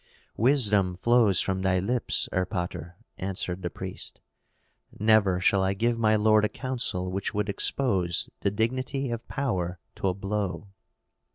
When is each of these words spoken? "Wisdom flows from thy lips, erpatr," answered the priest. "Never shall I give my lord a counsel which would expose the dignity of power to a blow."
"Wisdom 0.35 0.95
flows 0.95 1.41
from 1.41 1.61
thy 1.61 1.77
lips, 1.77 2.27
erpatr," 2.33 2.93
answered 3.19 3.61
the 3.61 3.69
priest. 3.69 4.19
"Never 4.99 5.39
shall 5.39 5.61
I 5.61 5.75
give 5.75 5.99
my 5.99 6.15
lord 6.15 6.43
a 6.43 6.49
counsel 6.49 7.11
which 7.11 7.35
would 7.35 7.49
expose 7.49 8.27
the 8.39 8.49
dignity 8.49 9.11
of 9.11 9.27
power 9.27 9.77
to 9.97 10.07
a 10.07 10.15
blow." 10.15 10.69